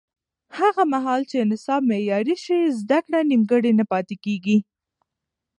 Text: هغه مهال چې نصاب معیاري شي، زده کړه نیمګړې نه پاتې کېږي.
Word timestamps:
هغه 0.57 0.83
مهال 0.93 1.21
چې 1.31 1.47
نصاب 1.51 1.81
معیاري 1.91 2.35
شي، 2.45 2.59
زده 2.79 2.99
کړه 3.05 3.19
نیمګړې 3.29 3.71
نه 3.79 3.85
پاتې 3.91 4.15
کېږي. 4.25 4.57